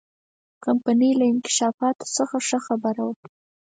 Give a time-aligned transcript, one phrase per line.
[0.65, 3.15] کمپنۍ له انکشافاتو څخه ښه خبره وه.